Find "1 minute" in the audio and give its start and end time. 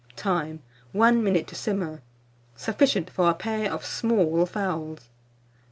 0.93-1.45